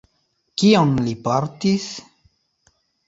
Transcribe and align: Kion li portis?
Kion 0.61 0.95
li 1.09 1.13
portis? 1.27 1.87